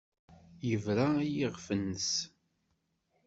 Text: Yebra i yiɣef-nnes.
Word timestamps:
Yebra 0.69 1.07
i 1.27 1.27
yiɣef-nnes. 1.35 2.11